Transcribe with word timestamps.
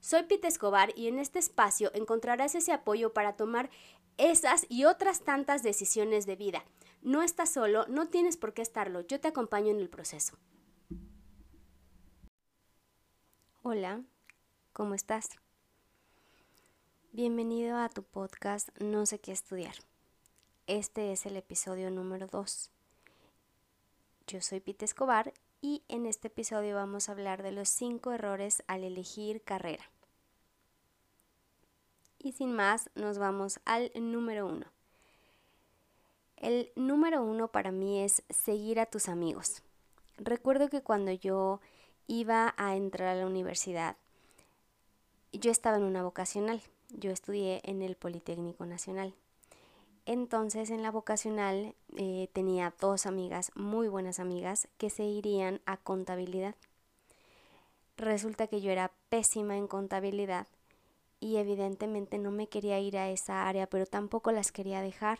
Soy 0.00 0.22
Pete 0.22 0.48
Escobar 0.48 0.92
y 0.96 1.08
en 1.08 1.18
este 1.18 1.38
espacio 1.38 1.90
encontrarás 1.92 2.54
ese 2.54 2.72
apoyo 2.72 3.12
para 3.12 3.36
tomar 3.36 3.68
esas 4.16 4.66
y 4.68 4.84
otras 4.84 5.20
tantas 5.22 5.62
decisiones 5.62 6.24
de 6.24 6.36
vida. 6.36 6.64
No 7.02 7.22
estás 7.22 7.52
solo, 7.52 7.86
no 7.88 8.08
tienes 8.08 8.36
por 8.36 8.54
qué 8.54 8.62
estarlo, 8.62 9.00
yo 9.02 9.20
te 9.20 9.28
acompaño 9.28 9.70
en 9.70 9.80
el 9.80 9.88
proceso. 9.88 10.36
Hola, 13.62 14.02
¿cómo 14.72 14.94
estás? 14.94 15.28
Bienvenido 17.12 17.76
a 17.76 17.88
tu 17.88 18.02
podcast 18.02 18.68
No 18.80 19.04
sé 19.04 19.18
qué 19.18 19.32
estudiar. 19.32 19.74
Este 20.66 21.12
es 21.12 21.26
el 21.26 21.36
episodio 21.36 21.90
número 21.90 22.28
2. 22.28 22.70
Yo 24.28 24.40
soy 24.40 24.60
Pete 24.60 24.84
Escobar 24.84 25.32
y 25.60 25.82
en 25.88 26.06
este 26.06 26.28
episodio 26.28 26.76
vamos 26.76 27.08
a 27.08 27.12
hablar 27.12 27.42
de 27.42 27.52
los 27.52 27.68
5 27.68 28.12
errores 28.12 28.62
al 28.66 28.84
elegir 28.84 29.42
carrera. 29.42 29.90
Y 32.18 32.32
sin 32.32 32.52
más, 32.52 32.90
nos 32.94 33.18
vamos 33.18 33.60
al 33.64 33.90
número 33.94 34.46
uno. 34.46 34.66
El 36.36 36.70
número 36.76 37.22
uno 37.22 37.48
para 37.48 37.72
mí 37.72 38.00
es 38.00 38.22
seguir 38.30 38.78
a 38.80 38.86
tus 38.86 39.08
amigos. 39.08 39.62
Recuerdo 40.18 40.68
que 40.68 40.82
cuando 40.82 41.12
yo 41.12 41.60
iba 42.06 42.54
a 42.56 42.76
entrar 42.76 43.08
a 43.08 43.20
la 43.20 43.26
universidad, 43.26 43.96
yo 45.32 45.50
estaba 45.50 45.76
en 45.76 45.84
una 45.84 46.02
vocacional. 46.02 46.62
Yo 46.90 47.10
estudié 47.10 47.60
en 47.64 47.82
el 47.82 47.96
Politécnico 47.96 48.66
Nacional. 48.66 49.14
Entonces 50.08 50.70
en 50.70 50.82
la 50.82 50.90
vocacional 50.90 51.74
eh, 51.98 52.30
tenía 52.32 52.72
dos 52.80 53.04
amigas, 53.04 53.52
muy 53.54 53.88
buenas 53.88 54.20
amigas, 54.20 54.66
que 54.78 54.88
se 54.88 55.04
irían 55.04 55.60
a 55.66 55.76
contabilidad. 55.76 56.54
Resulta 57.98 58.46
que 58.46 58.62
yo 58.62 58.70
era 58.70 58.90
pésima 59.10 59.58
en 59.58 59.66
contabilidad 59.66 60.46
y 61.20 61.36
evidentemente 61.36 62.16
no 62.16 62.30
me 62.30 62.46
quería 62.48 62.80
ir 62.80 62.96
a 62.96 63.10
esa 63.10 63.46
área, 63.46 63.66
pero 63.66 63.84
tampoco 63.84 64.32
las 64.32 64.50
quería 64.50 64.80
dejar. 64.80 65.18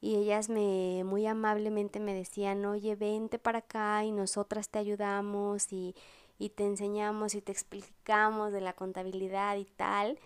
Y 0.00 0.16
ellas 0.16 0.48
me 0.48 1.04
muy 1.04 1.24
amablemente 1.24 2.00
me 2.00 2.12
decían, 2.12 2.64
oye, 2.64 2.96
vente 2.96 3.38
para 3.38 3.60
acá 3.60 4.04
y 4.04 4.10
nosotras 4.10 4.68
te 4.68 4.80
ayudamos 4.80 5.72
y, 5.72 5.94
y 6.40 6.48
te 6.48 6.64
enseñamos 6.66 7.36
y 7.36 7.40
te 7.40 7.52
explicamos 7.52 8.50
de 8.50 8.62
la 8.62 8.72
contabilidad 8.72 9.56
y 9.58 9.64
tal. 9.64 10.18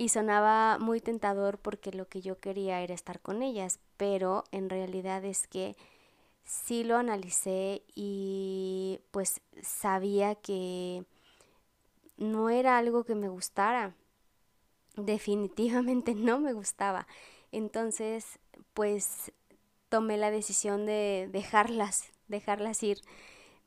Y 0.00 0.08
sonaba 0.08 0.78
muy 0.78 1.02
tentador 1.02 1.58
porque 1.58 1.92
lo 1.92 2.08
que 2.08 2.22
yo 2.22 2.40
quería 2.40 2.80
era 2.80 2.94
estar 2.94 3.20
con 3.20 3.42
ellas, 3.42 3.80
pero 3.98 4.44
en 4.50 4.70
realidad 4.70 5.22
es 5.26 5.46
que 5.46 5.76
sí 6.42 6.84
lo 6.84 6.96
analicé 6.96 7.82
y 7.94 9.00
pues 9.10 9.42
sabía 9.60 10.36
que 10.36 11.04
no 12.16 12.48
era 12.48 12.78
algo 12.78 13.04
que 13.04 13.14
me 13.14 13.28
gustara 13.28 13.94
definitivamente 14.96 16.14
no 16.16 16.40
me 16.40 16.54
gustaba. 16.54 17.06
Entonces, 17.52 18.38
pues 18.72 19.32
tomé 19.90 20.16
la 20.16 20.30
decisión 20.30 20.86
de 20.86 21.28
dejarlas, 21.30 22.04
dejarlas 22.26 22.82
ir 22.82 23.02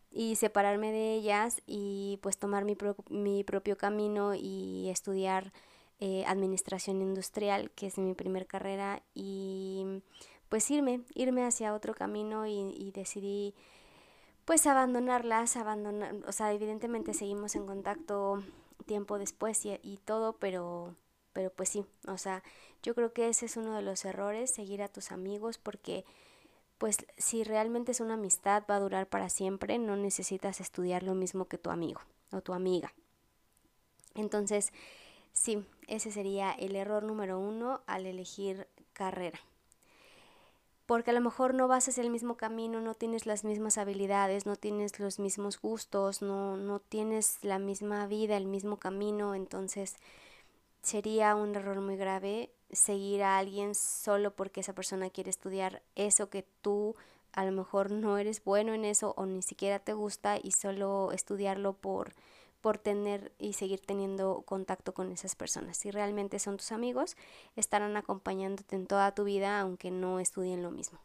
y 0.10 0.36
separarme 0.38 0.92
de 0.92 1.14
ellas 1.14 1.62
y 1.68 2.18
pues 2.24 2.40
tomar 2.40 2.66
mi, 2.66 2.76
mi 3.12 3.44
propio 3.44 3.78
camino 3.78 4.34
y 4.34 4.90
estudiar 4.90 5.54
eh, 6.00 6.26
administración 6.26 7.02
industrial, 7.02 7.72
que 7.72 7.88
es 7.88 7.98
mi 7.98 8.14
primer 8.14 8.48
carrera, 8.48 9.04
y 9.14 10.02
pues 10.50 10.70
irme, 10.72 11.02
irme 11.16 11.46
hacia 11.46 11.74
otro 11.74 11.94
camino 11.94 12.46
y, 12.48 12.92
decidí 12.94 13.56
pues 14.46 14.68
abandonarlas, 14.68 15.56
abandonar, 15.56 16.16
o 16.28 16.32
sea, 16.32 16.54
evidentemente 16.54 17.14
seguimos 17.14 17.56
en 17.56 17.66
contacto 17.66 18.44
tiempo 18.86 19.18
después 19.18 19.62
y 19.66 19.98
todo, 20.06 20.34
pero 20.34 20.96
pero 21.34 21.52
pues 21.52 21.70
sí, 21.70 21.86
o 22.08 22.18
sea, 22.18 22.44
yo 22.84 22.96
creo 22.96 23.12
que 23.12 23.28
ese 23.28 23.48
es 23.48 23.58
uno 23.58 23.76
de 23.76 23.82
los 23.82 24.06
errores, 24.06 24.52
seguir 24.52 24.84
a 24.84 24.88
tus 24.88 25.12
amigos, 25.12 25.58
porque 25.58 26.06
pues 26.78 26.98
si 27.18 27.44
realmente 27.44 27.92
es 27.92 28.00
una 28.00 28.14
amistad 28.14 28.64
va 28.70 28.76
a 28.76 28.80
durar 28.80 29.08
para 29.08 29.30
siempre, 29.30 29.78
no 29.80 29.96
necesitas 29.96 30.62
estudiar 30.62 31.04
lo 31.04 31.16
mismo 31.16 31.46
que 31.46 31.58
tu 31.58 31.72
amigo 31.72 32.02
o 32.32 32.42
tu 32.42 32.54
amiga. 32.54 32.94
Entonces, 34.16 34.72
sí, 35.32 35.66
ese 35.88 36.12
sería 36.12 36.52
el 36.52 36.76
error 36.76 37.04
número 37.04 37.40
uno 37.40 37.82
al 37.86 38.06
elegir 38.06 38.68
carrera. 38.94 39.40
Porque 40.86 41.12
a 41.12 41.14
lo 41.14 41.22
mejor 41.22 41.54
no 41.54 41.68
vas 41.68 41.88
hacia 41.88 42.04
el 42.04 42.10
mismo 42.10 42.36
camino, 42.36 42.82
no 42.82 42.94
tienes 42.94 43.26
las 43.26 43.44
mismas 43.44 43.78
habilidades, 43.78 44.46
no 44.46 44.56
tienes 44.56 45.00
los 45.00 45.18
mismos 45.18 45.60
gustos, 45.62 46.22
no, 46.22 46.58
no 46.58 46.80
tienes 46.80 47.40
la 47.42 47.58
misma 47.58 48.06
vida, 48.08 48.36
el 48.36 48.48
mismo 48.48 48.78
camino, 48.78 49.34
entonces 49.34 49.96
sería 50.82 51.36
un 51.36 51.56
error 51.56 51.80
muy 51.80 51.96
grave 51.96 52.52
seguir 52.72 53.24
a 53.24 53.38
alguien 53.38 53.76
solo 53.76 54.36
porque 54.36 54.60
esa 54.60 54.74
persona 54.74 55.10
quiere 55.10 55.30
estudiar 55.30 55.82
eso 55.96 56.30
que 56.30 56.46
tú 56.62 56.96
a 57.32 57.46
lo 57.46 57.52
mejor 57.52 57.92
no 57.92 58.18
eres 58.18 58.44
bueno 58.44 58.74
en 58.74 58.86
eso 58.86 59.14
o 59.18 59.26
ni 59.26 59.42
siquiera 59.42 59.80
te 59.80 59.94
gusta 59.94 60.38
y 60.42 60.52
solo 60.52 61.12
estudiarlo 61.12 61.74
por 61.74 62.14
por 62.64 62.78
tener 62.78 63.34
y 63.38 63.54
seguir 63.54 63.82
teniendo 63.82 64.44
contacto 64.46 64.94
con 64.94 65.12
esas 65.12 65.36
personas. 65.36 65.76
Si 65.76 65.92
realmente 65.92 66.40
son 66.40 66.56
tus 66.56 66.72
amigos, 66.72 67.18
estarán 67.58 67.98
acompañándote 67.98 68.78
en 68.78 68.88
toda 68.88 69.14
tu 69.14 69.26
vida 69.26 69.60
aunque 69.60 69.92
no 69.92 70.22
estudien 70.22 70.64
lo 70.64 70.72
mismo. 70.72 70.98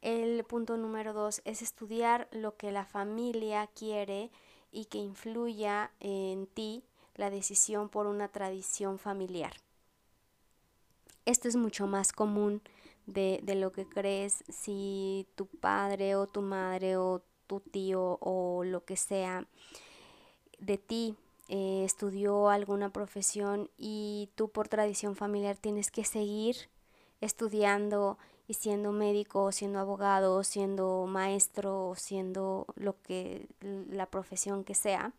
El 0.00 0.42
punto 0.44 0.78
número 0.78 1.12
dos 1.12 1.42
es 1.44 1.60
estudiar 1.60 2.28
lo 2.30 2.56
que 2.56 2.72
la 2.72 2.86
familia 2.86 3.66
quiere 3.66 4.30
y 4.72 4.86
que 4.86 4.96
influya 4.96 5.90
en 6.00 6.46
ti 6.46 6.82
la 7.14 7.28
decisión 7.28 7.90
por 7.90 8.06
una 8.06 8.28
tradición 8.28 8.98
familiar. 8.98 9.52
Esto 11.26 11.46
es 11.48 11.56
mucho 11.56 11.86
más 11.86 12.10
común 12.10 12.62
de, 13.04 13.42
lo 13.54 13.70
que 13.70 13.86
crees 13.86 14.44
si 14.48 15.26
tu 15.34 15.44
padre 15.44 16.16
o 16.16 16.26
tu 16.26 16.40
madre 16.40 16.96
o 16.96 17.20
tu 17.46 17.60
tío 17.60 18.16
o 18.22 18.64
lo 18.64 18.86
que 18.86 18.96
sea 18.96 19.46
de 20.58 20.78
ti 20.78 21.16
eh, 21.48 21.82
estudió 21.84 22.50
alguna 22.50 22.90
profesión 22.90 23.70
y 23.78 24.28
tú 24.34 24.48
por 24.50 24.68
tradición 24.68 25.16
familiar 25.16 25.56
tienes 25.56 25.90
que 25.90 26.04
seguir 26.04 26.68
estudiando 27.20 28.18
y 28.46 28.54
siendo 28.54 28.92
médico, 28.92 29.52
siendo 29.52 29.78
abogado, 29.78 30.42
siendo 30.42 31.06
maestro, 31.06 31.94
siendo 31.96 32.66
lo 32.76 33.00
que 33.02 33.46
la 33.60 34.06
profesión 34.06 34.64
que 34.64 34.74
sea, 34.74 35.12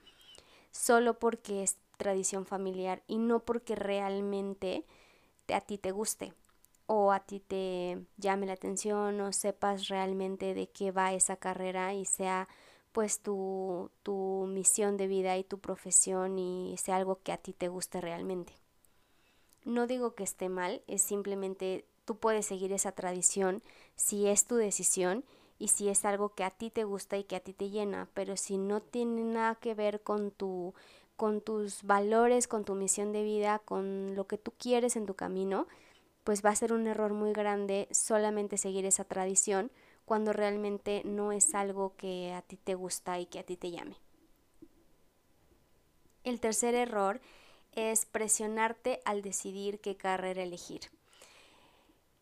solo 0.71 1.19
porque 1.19 1.65
tradición 1.97 2.45
familiar 2.45 3.03
y 3.07 3.17
no 3.17 3.39
porque 3.39 3.75
realmente 3.75 4.85
a 5.53 5.61
ti 5.61 5.77
te 5.77 5.91
guste 5.91 6.33
o 6.85 7.11
a 7.11 7.19
ti 7.19 7.39
te 7.39 7.99
llame 8.17 8.47
la 8.47 8.53
atención 8.53 9.19
o 9.21 9.31
sepas 9.31 9.89
realmente 9.89 10.53
de 10.53 10.67
qué 10.69 10.91
va 10.91 11.13
esa 11.13 11.35
carrera 11.35 11.93
y 11.93 12.05
sea 12.05 12.47
pues 12.99 13.21
tu, 13.21 13.89
tu 14.03 14.45
misión 14.49 14.97
de 14.97 15.07
vida 15.07 15.37
y 15.37 15.45
tu 15.45 15.59
profesión 15.59 16.37
y 16.37 16.75
sea 16.77 16.97
algo 16.97 17.21
que 17.23 17.31
a 17.31 17.37
ti 17.37 17.53
te 17.53 17.69
guste 17.69 18.01
realmente. 18.01 18.51
No 19.63 19.87
digo 19.87 20.15
que 20.15 20.25
esté 20.25 20.49
mal, 20.49 20.81
es 20.85 21.01
simplemente 21.01 21.85
tú 22.03 22.17
puedes 22.17 22.47
seguir 22.47 22.73
esa 22.73 22.91
tradición 22.91 23.63
si 23.95 24.27
es 24.27 24.43
tu 24.43 24.57
decisión 24.57 25.23
y 25.59 25.69
si 25.69 25.87
es 25.87 26.03
algo 26.03 26.35
que 26.35 26.43
a 26.43 26.51
ti 26.51 26.71
te 26.71 26.83
gusta 26.83 27.15
y 27.15 27.23
que 27.23 27.37
a 27.37 27.39
ti 27.39 27.53
te 27.53 27.69
llena, 27.69 28.09
pero 28.13 28.35
si 28.35 28.57
no 28.57 28.81
tiene 28.81 29.23
nada 29.23 29.55
que 29.55 29.75
ver 29.75 30.01
con 30.01 30.31
tu 30.31 30.73
con 31.15 31.39
tus 31.39 31.83
valores, 31.83 32.49
con 32.49 32.65
tu 32.65 32.75
misión 32.75 33.13
de 33.13 33.23
vida, 33.23 33.59
con 33.59 34.13
lo 34.13 34.27
que 34.27 34.37
tú 34.37 34.51
quieres 34.59 34.97
en 34.97 35.05
tu 35.05 35.13
camino, 35.13 35.67
pues 36.25 36.43
va 36.43 36.49
a 36.49 36.55
ser 36.55 36.73
un 36.73 36.85
error 36.85 37.13
muy 37.13 37.31
grande 37.31 37.87
solamente 37.91 38.57
seguir 38.57 38.85
esa 38.85 39.05
tradición 39.05 39.71
cuando 40.09 40.33
realmente 40.33 41.03
no 41.05 41.31
es 41.31 41.53
algo 41.53 41.95
que 41.95 42.33
a 42.33 42.41
ti 42.41 42.57
te 42.57 42.73
gusta 42.73 43.19
y 43.19 43.27
que 43.27 43.37
a 43.37 43.43
ti 43.43 43.57
te 43.57 43.69
llame. 43.69 43.95
El 46.23 46.39
tercer 46.39 46.73
error 46.73 47.21
es 47.73 48.07
presionarte 48.07 49.01
al 49.05 49.21
decidir 49.21 49.79
qué 49.81 49.97
carrera 49.97 50.41
elegir. 50.41 50.81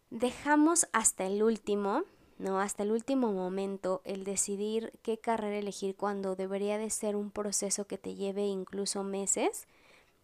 Dejamos 0.10 0.89
hasta 0.92 1.28
el 1.28 1.42
último 1.42 2.04
¿no? 2.39 2.60
Hasta 2.60 2.84
el 2.84 2.92
último 2.92 3.31
momento, 3.31 4.01
el 4.04 4.25
decidir 4.25 4.92
qué 5.01 5.18
carrera 5.18 5.57
elegir 5.57 5.95
cuando 5.95 6.36
debería 6.36 6.78
de 6.78 6.90
ser 6.90 7.16
un 7.16 7.31
proceso 7.31 7.88
que 7.88 7.98
te 7.98 8.16
lleve 8.16 8.45
incluso 8.48 9.01
meses 9.04 9.66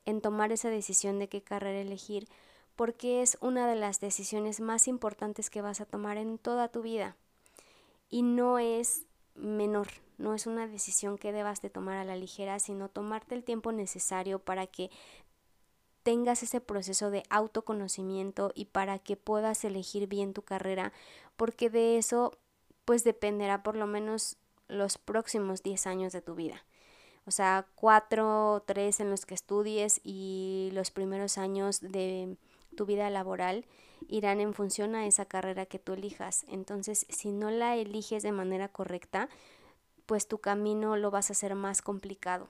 en 0.05 0.19
tomar 0.19 0.51
esa 0.51 0.69
decisión 0.69 1.17
de 1.17 1.29
qué 1.29 1.41
carrera 1.41 1.79
elegir, 1.79 2.27
porque 2.75 3.21
es 3.21 3.37
una 3.39 3.67
de 3.67 3.77
las 3.77 4.01
decisiones 4.01 4.59
más 4.59 4.89
importantes 4.89 5.49
que 5.49 5.61
vas 5.61 5.79
a 5.79 5.85
tomar 5.85 6.17
en 6.17 6.37
toda 6.37 6.67
tu 6.67 6.81
vida. 6.81 7.15
Y 8.13 8.21
no 8.21 8.59
es 8.59 9.07
menor, 9.33 9.87
no 10.19 10.35
es 10.35 10.45
una 10.45 10.67
decisión 10.67 11.17
que 11.17 11.31
debas 11.31 11.63
de 11.63 11.71
tomar 11.71 11.97
a 11.97 12.03
la 12.03 12.15
ligera, 12.15 12.59
sino 12.59 12.87
tomarte 12.87 13.33
el 13.33 13.43
tiempo 13.43 13.71
necesario 13.71 14.37
para 14.37 14.67
que 14.67 14.91
tengas 16.03 16.43
ese 16.43 16.61
proceso 16.61 17.09
de 17.09 17.23
autoconocimiento 17.31 18.51
y 18.53 18.65
para 18.65 18.99
que 18.99 19.17
puedas 19.17 19.65
elegir 19.65 20.05
bien 20.07 20.35
tu 20.35 20.43
carrera, 20.43 20.93
porque 21.37 21.71
de 21.71 21.97
eso 21.97 22.37
pues 22.85 23.03
dependerá 23.03 23.63
por 23.63 23.75
lo 23.75 23.87
menos 23.87 24.37
los 24.67 24.99
próximos 24.99 25.63
10 25.63 25.87
años 25.87 26.13
de 26.13 26.21
tu 26.21 26.35
vida. 26.35 26.63
O 27.25 27.31
sea, 27.31 27.65
cuatro 27.73 28.53
o 28.53 28.61
tres 28.61 28.99
en 28.99 29.09
los 29.09 29.25
que 29.25 29.33
estudies 29.33 30.01
y 30.03 30.69
los 30.73 30.91
primeros 30.91 31.39
años 31.39 31.81
de 31.81 32.37
tu 32.77 32.85
vida 32.85 33.09
laboral 33.09 33.65
irán 34.09 34.39
en 34.39 34.53
función 34.53 34.95
a 34.95 35.05
esa 35.07 35.25
carrera 35.25 35.65
que 35.65 35.79
tú 35.79 35.93
elijas. 35.93 36.45
Entonces, 36.47 37.05
si 37.09 37.31
no 37.31 37.51
la 37.51 37.75
eliges 37.75 38.23
de 38.23 38.31
manera 38.31 38.67
correcta, 38.67 39.29
pues 40.05 40.27
tu 40.27 40.39
camino 40.39 40.97
lo 40.97 41.11
vas 41.11 41.29
a 41.29 41.33
hacer 41.33 41.55
más 41.55 41.81
complicado. 41.81 42.47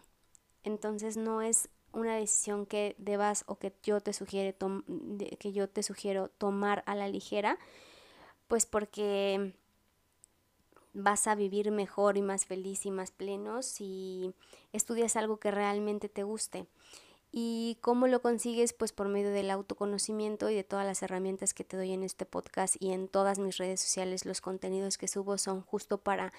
Entonces, 0.64 1.18
no 1.18 1.42
es 1.42 1.70
una 1.92 2.16
decisión 2.16 2.66
que 2.66 2.96
debas 2.98 3.44
o 3.48 3.58
que 3.58 3.74
yo 3.84 4.02
te 4.02 4.14
sugiere 4.14 4.56
que 5.40 5.54
yo 5.54 5.70
te 5.70 5.84
sugiero 5.84 6.30
tomar 6.30 6.84
a 6.88 6.96
la 6.96 7.08
ligera, 7.08 7.60
pues 8.48 8.66
porque 8.66 9.54
vas 10.94 11.28
a 11.28 11.36
vivir 11.36 11.72
mejor 11.72 12.18
y 12.18 12.22
más 12.22 12.46
feliz 12.46 12.86
y 12.86 12.92
más 12.92 13.12
pleno 13.12 13.62
si 13.62 14.34
estudias 14.72 15.16
algo 15.16 15.38
que 15.38 15.52
realmente 15.52 16.10
te 16.10 16.24
guste. 16.24 16.68
¿Y 17.36 17.80
cómo 17.82 18.06
lo 18.06 18.22
consigues? 18.22 18.74
Pues 18.74 18.94
por 18.94 19.08
medio 19.08 19.32
del 19.32 19.50
autoconocimiento 19.50 20.52
y 20.52 20.56
de 20.56 20.64
todas 20.64 20.86
las 20.86 21.02
herramientas 21.02 21.56
que 21.56 21.64
te 21.64 21.76
doy 21.76 21.92
en 21.92 22.04
este 22.04 22.28
podcast 22.28 22.76
y 22.80 22.92
en 22.92 23.08
todas 23.08 23.40
mis 23.40 23.58
redes 23.58 23.82
sociales. 23.82 24.26
Los 24.26 24.40
contenidos 24.40 25.00
que 25.00 25.08
subo 25.08 25.40
son 25.40 25.62
justo 25.64 25.98
para 25.98 26.32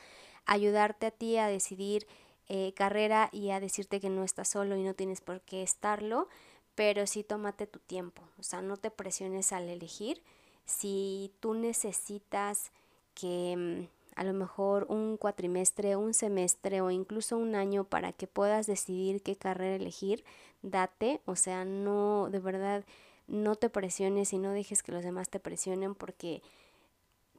ayudarte 0.46 1.06
a 1.06 1.10
ti 1.10 1.36
a 1.36 1.48
decidir 1.48 2.06
eh, 2.48 2.74
carrera 2.74 3.28
y 3.32 3.50
a 3.50 3.58
decirte 3.58 3.98
que 3.98 4.08
no 4.08 4.22
estás 4.22 4.48
solo 4.48 4.76
y 4.76 4.84
no 4.84 4.94
tienes 4.94 5.20
por 5.20 5.40
qué 5.40 5.64
estarlo, 5.64 6.28
pero 6.76 7.08
sí 7.08 7.24
tómate 7.24 7.66
tu 7.66 7.80
tiempo, 7.80 8.22
o 8.38 8.42
sea, 8.42 8.62
no 8.62 8.76
te 8.76 8.90
presiones 8.90 9.52
al 9.52 9.68
elegir. 9.68 10.22
Si 10.64 11.32
tú 11.40 11.54
necesitas 11.54 12.70
que 13.14 13.56
mm, 13.56 14.03
a 14.16 14.24
lo 14.24 14.32
mejor 14.32 14.86
un 14.88 15.16
cuatrimestre, 15.16 15.96
un 15.96 16.14
semestre 16.14 16.80
o 16.80 16.90
incluso 16.90 17.36
un 17.36 17.54
año 17.54 17.84
para 17.84 18.12
que 18.12 18.26
puedas 18.26 18.66
decidir 18.66 19.22
qué 19.22 19.36
carrera 19.36 19.76
elegir, 19.76 20.24
date, 20.62 21.20
o 21.24 21.36
sea, 21.36 21.64
no, 21.64 22.28
de 22.30 22.40
verdad, 22.40 22.84
no 23.26 23.56
te 23.56 23.70
presiones 23.70 24.32
y 24.32 24.38
no 24.38 24.52
dejes 24.52 24.82
que 24.82 24.92
los 24.92 25.02
demás 25.02 25.28
te 25.28 25.40
presionen 25.40 25.94
porque 25.94 26.42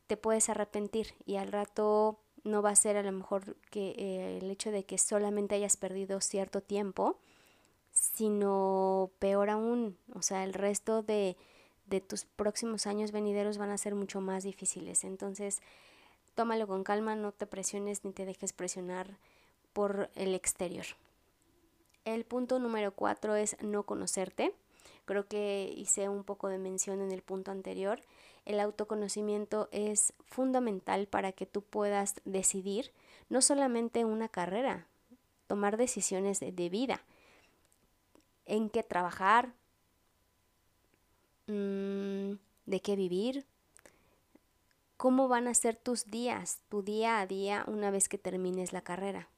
te 0.07 0.18
puedes 0.18 0.50
arrepentir 0.50 1.13
y 1.25 1.38
al 1.38 1.51
rato 1.51 2.19
no 2.44 2.62
va 2.62 2.69
a 2.69 2.75
ser 2.75 2.98
a 2.98 3.04
lo 3.04 3.12
mejor 3.12 3.56
que 3.72 3.95
eh, 3.98 4.38
el 4.42 4.51
hecho 4.51 4.72
de 4.72 4.83
que 4.83 4.98
solamente 4.98 5.56
hayas 5.56 5.77
perdido 5.77 6.22
cierto 6.22 6.62
tiempo, 6.62 7.18
sino 7.92 9.12
peor 9.19 9.50
aún, 9.50 9.98
o 10.13 10.22
sea, 10.22 10.44
el 10.44 10.54
resto 10.54 11.01
de, 11.01 11.38
de 11.88 12.01
tus 12.01 12.25
próximos 12.25 12.88
años 12.88 13.12
venideros 13.12 13.57
van 13.57 13.72
a 13.72 13.77
ser 13.77 13.95
mucho 13.95 14.22
más 14.22 14.44
difíciles. 14.44 15.04
Entonces, 15.04 15.62
tómalo 16.35 16.67
con 16.67 16.83
calma, 16.83 17.15
no 17.15 17.31
te 17.31 17.47
presiones 17.47 18.05
ni 18.05 18.11
te 18.11 18.25
dejes 18.25 18.53
presionar 18.53 19.17
por 19.73 20.09
el 20.15 20.35
exterior. 20.35 20.85
El 22.05 22.23
punto 22.23 22.59
número 22.59 22.91
cuatro 22.91 23.35
es 23.35 23.57
no 23.61 23.83
conocerte. 23.83 24.53
Creo 25.05 25.27
que 25.27 25.73
hice 25.75 26.09
un 26.09 26.23
poco 26.23 26.49
de 26.49 26.59
mención 26.59 27.01
en 27.01 27.11
el 27.11 27.21
punto 27.21 27.51
anterior 27.51 28.01
el 28.45 28.59
autoconocimiento 28.59 29.69
es 29.71 30.13
fundamental 30.27 31.07
para 31.07 31.31
que 31.31 31.47
tú 31.47 31.63
puedas 31.63 32.15
decidir 32.25 32.91
no 33.27 33.41
solamente 33.41 34.05
una 34.05 34.29
carrera, 34.29 34.85
tomar 35.47 35.77
decisiones 35.77 36.39
de 36.39 36.69
vida, 36.69 37.01
en 38.45 38.69
qué 38.69 38.83
trabajar, 38.83 39.53
mm, 41.47 42.33
de 42.67 42.79
qué 42.81 42.95
vivir, 42.95 43.45
cómo 44.97 45.27
van 45.27 45.47
a 45.47 45.53
ser 45.53 45.75
tus 45.75 46.06
días, 46.06 46.59
tu 46.69 46.83
día 46.83 47.19
a 47.19 47.27
día 47.27 47.63
una 47.68 47.92
vez 47.92 48.09
que 48.09 48.18
termines 48.18 48.74
la 48.74 48.81
carrera. 48.81 49.30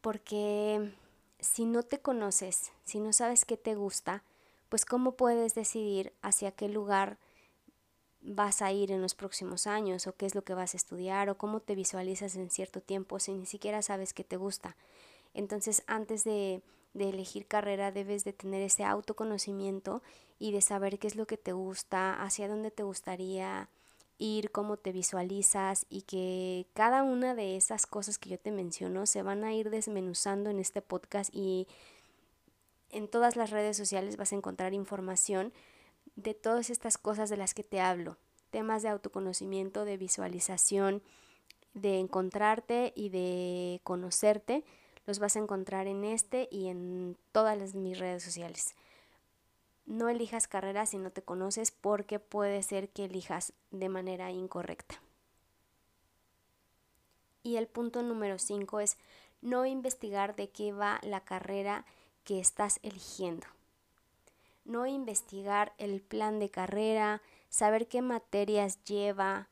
Porque 0.00 0.92
si 1.38 1.64
no 1.64 1.82
te 1.82 2.00
conoces, 2.00 2.72
si 2.84 3.00
no 3.00 3.12
sabes 3.12 3.44
qué 3.44 3.56
te 3.56 3.74
gusta, 3.74 4.22
pues 4.68 4.84
cómo 4.84 5.12
puedes 5.12 5.54
decidir 5.54 6.12
hacia 6.22 6.52
qué 6.52 6.68
lugar 6.68 7.18
vas 8.20 8.62
a 8.62 8.72
ir 8.72 8.90
en 8.90 9.00
los 9.00 9.14
próximos 9.14 9.66
años 9.66 10.06
o 10.06 10.14
qué 10.14 10.26
es 10.26 10.34
lo 10.34 10.42
que 10.42 10.54
vas 10.54 10.74
a 10.74 10.76
estudiar 10.76 11.30
o 11.30 11.38
cómo 11.38 11.60
te 11.60 11.74
visualizas 11.74 12.34
en 12.36 12.50
cierto 12.50 12.80
tiempo 12.80 13.20
si 13.20 13.32
ni 13.32 13.46
siquiera 13.46 13.82
sabes 13.82 14.12
qué 14.12 14.24
te 14.24 14.36
gusta. 14.36 14.76
Entonces 15.34 15.82
antes 15.86 16.24
de, 16.24 16.62
de 16.98 17.10
elegir 17.10 17.46
carrera 17.46 17.92
debes 17.92 18.24
de 18.24 18.32
tener 18.32 18.62
ese 18.62 18.84
autoconocimiento 18.84 20.02
y 20.38 20.52
de 20.52 20.60
saber 20.60 20.98
qué 20.98 21.06
es 21.06 21.16
lo 21.16 21.26
que 21.26 21.36
te 21.36 21.52
gusta, 21.52 22.22
hacia 22.22 22.48
dónde 22.48 22.70
te 22.70 22.82
gustaría 22.82 23.68
ir, 24.18 24.50
cómo 24.50 24.76
te 24.76 24.92
visualizas 24.92 25.86
y 25.88 26.02
que 26.02 26.66
cada 26.74 27.02
una 27.02 27.34
de 27.34 27.56
esas 27.56 27.86
cosas 27.86 28.18
que 28.18 28.30
yo 28.30 28.38
te 28.38 28.50
menciono 28.50 29.06
se 29.06 29.22
van 29.22 29.44
a 29.44 29.54
ir 29.54 29.70
desmenuzando 29.70 30.50
en 30.50 30.58
este 30.58 30.82
podcast 30.82 31.30
y 31.32 31.68
en 32.90 33.08
todas 33.08 33.36
las 33.36 33.50
redes 33.50 33.76
sociales 33.76 34.16
vas 34.16 34.32
a 34.32 34.36
encontrar 34.36 34.74
información 34.74 35.52
de 36.16 36.34
todas 36.34 36.70
estas 36.70 36.98
cosas 36.98 37.30
de 37.30 37.36
las 37.36 37.54
que 37.54 37.62
te 37.62 37.80
hablo. 37.80 38.16
Temas 38.50 38.82
de 38.82 38.88
autoconocimiento, 38.88 39.84
de 39.84 39.96
visualización, 39.96 41.02
de 41.74 41.98
encontrarte 41.98 42.92
y 42.96 43.10
de 43.10 43.80
conocerte, 43.84 44.64
los 45.08 45.20
vas 45.20 45.36
a 45.36 45.38
encontrar 45.38 45.86
en 45.86 46.04
este 46.04 46.48
y 46.52 46.68
en 46.68 47.16
todas 47.32 47.74
mis 47.74 47.98
redes 47.98 48.22
sociales. 48.22 48.74
No 49.86 50.10
elijas 50.10 50.46
carreras 50.46 50.90
si 50.90 50.98
no 50.98 51.10
te 51.10 51.22
conoces 51.22 51.70
porque 51.70 52.18
puede 52.18 52.62
ser 52.62 52.90
que 52.90 53.06
elijas 53.06 53.54
de 53.70 53.88
manera 53.88 54.30
incorrecta. 54.30 54.96
Y 57.42 57.56
el 57.56 57.68
punto 57.68 58.02
número 58.02 58.38
5 58.38 58.80
es 58.80 58.98
no 59.40 59.64
investigar 59.64 60.36
de 60.36 60.50
qué 60.50 60.74
va 60.74 61.00
la 61.02 61.20
carrera 61.20 61.86
que 62.24 62.38
estás 62.38 62.78
eligiendo. 62.82 63.46
No 64.66 64.86
investigar 64.86 65.72
el 65.78 66.02
plan 66.02 66.38
de 66.38 66.50
carrera, 66.50 67.22
saber 67.48 67.88
qué 67.88 68.02
materias 68.02 68.84
lleva, 68.84 69.48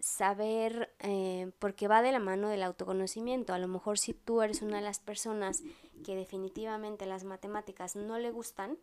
saber, 0.00 0.94
eh, 1.00 1.50
porque 1.58 1.88
va 1.88 2.02
de 2.02 2.12
la 2.12 2.18
mano 2.18 2.48
del 2.48 2.62
autoconocimiento. 2.62 3.52
A 3.52 3.58
lo 3.58 3.68
mejor 3.68 3.98
si 3.98 4.14
tú 4.14 4.42
eres 4.42 4.62
una 4.62 4.76
de 4.76 4.82
las 4.82 5.00
personas 5.00 5.62
que 6.04 6.14
definitivamente 6.14 7.06
las 7.06 7.24
matemáticas 7.24 7.96
no 7.96 8.18
le 8.18 8.30
gustan 8.30 8.78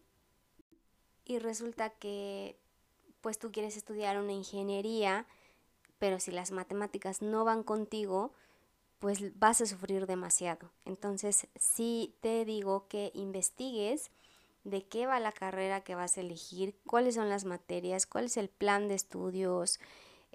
y 1.23 1.39
resulta 1.39 1.89
que 1.89 2.57
pues 3.21 3.39
tú 3.39 3.51
quieres 3.51 3.75
estudiar 3.75 4.19
una 4.19 4.33
ingeniería, 4.33 5.25
pero 5.97 6.19
si 6.19 6.31
las 6.31 6.51
matemáticas 6.51 7.21
no 7.21 7.43
van 7.43 7.63
contigo, 7.63 8.33
pues 8.99 9.37
vas 9.39 9.61
a 9.61 9.65
sufrir 9.65 10.05
demasiado. 10.05 10.71
Entonces 10.85 11.47
sí 11.55 12.15
te 12.21 12.45
digo 12.45 12.87
que 12.87 13.11
investigues 13.15 14.11
de 14.63 14.83
qué 14.85 15.05
va 15.07 15.19
la 15.19 15.31
carrera 15.31 15.81
que 15.81 15.95
vas 15.95 16.17
a 16.17 16.21
elegir, 16.21 16.75
cuáles 16.85 17.15
son 17.15 17.29
las 17.29 17.45
materias, 17.45 18.05
cuál 18.05 18.25
es 18.25 18.37
el 18.37 18.49
plan 18.49 18.87
de 18.87 18.95
estudios, 18.95 19.79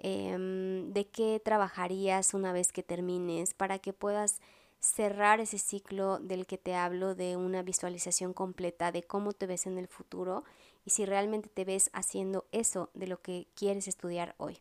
em, 0.01 0.91
de 0.93 1.07
qué 1.07 1.41
trabajarías 1.43 2.33
una 2.33 2.53
vez 2.53 2.71
que 2.71 2.83
termines, 2.83 3.53
para 3.53 3.79
que 3.79 3.93
puedas 3.93 4.41
cerrar 4.79 5.39
ese 5.39 5.59
ciclo 5.59 6.19
del 6.19 6.47
que 6.47 6.57
te 6.57 6.75
hablo 6.75 7.15
de 7.15 7.37
una 7.37 7.61
visualización 7.61 8.33
completa 8.33 8.91
de 8.91 9.03
cómo 9.03 9.31
te 9.33 9.45
ves 9.45 9.67
en 9.67 9.77
el 9.77 9.87
futuro 9.87 10.43
y 10.85 10.89
si 10.89 11.05
realmente 11.05 11.49
te 11.49 11.65
ves 11.65 11.91
haciendo 11.93 12.45
eso 12.51 12.89
de 12.95 13.07
lo 13.07 13.21
que 13.21 13.47
quieres 13.55 13.87
estudiar 13.87 14.33
hoy. 14.37 14.59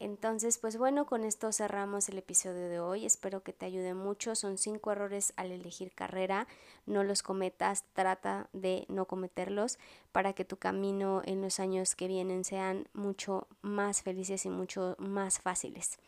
Entonces, 0.00 0.58
pues 0.58 0.78
bueno, 0.78 1.06
con 1.06 1.24
esto 1.24 1.50
cerramos 1.50 2.08
el 2.08 2.18
episodio 2.18 2.68
de 2.68 2.78
hoy. 2.78 3.04
Espero 3.04 3.42
que 3.42 3.52
te 3.52 3.66
ayude 3.66 3.94
mucho. 3.94 4.36
Son 4.36 4.56
cinco 4.56 4.92
errores 4.92 5.32
al 5.36 5.50
elegir 5.50 5.92
carrera. 5.92 6.46
No 6.86 7.02
los 7.02 7.24
cometas, 7.24 7.84
trata 7.94 8.48
de 8.52 8.84
no 8.88 9.06
cometerlos 9.06 9.78
para 10.12 10.34
que 10.34 10.44
tu 10.44 10.56
camino 10.56 11.22
en 11.24 11.42
los 11.42 11.58
años 11.58 11.96
que 11.96 12.06
vienen 12.06 12.44
sean 12.44 12.86
mucho 12.92 13.48
más 13.60 14.02
felices 14.02 14.46
y 14.46 14.50
mucho 14.50 14.94
más 14.98 15.40
fáciles. 15.40 15.98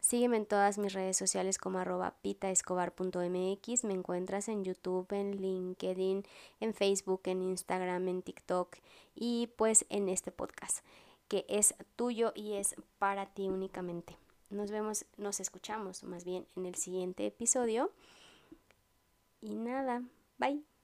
Sígueme 0.00 0.38
en 0.38 0.46
todas 0.46 0.78
mis 0.78 0.94
redes 0.94 1.18
sociales 1.18 1.58
como 1.58 1.78
arroba 1.78 2.14
pitaescobar.mx. 2.22 3.84
Me 3.84 3.92
encuentras 3.92 4.48
en 4.48 4.64
YouTube, 4.64 5.12
en 5.12 5.32
LinkedIn, 5.42 6.24
en 6.60 6.74
Facebook, 6.74 7.22
en 7.24 7.42
Instagram, 7.42 8.08
en 8.08 8.22
TikTok 8.22 8.76
y 9.14 9.48
pues 9.56 9.84
en 9.90 10.08
este 10.08 10.30
podcast 10.30 10.78
que 11.28 11.44
es 11.48 11.74
tuyo 11.96 12.32
y 12.34 12.54
es 12.54 12.76
para 12.98 13.26
ti 13.26 13.48
únicamente. 13.48 14.16
Nos 14.50 14.70
vemos, 14.70 15.06
nos 15.16 15.40
escuchamos 15.40 16.04
más 16.04 16.24
bien 16.24 16.46
en 16.56 16.66
el 16.66 16.76
siguiente 16.76 17.26
episodio. 17.26 17.90
Y 19.40 19.54
nada, 19.54 20.02
bye. 20.38 20.75